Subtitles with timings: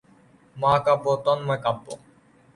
[0.57, 1.85] মহাকাব্য তন্ময় কাব্য।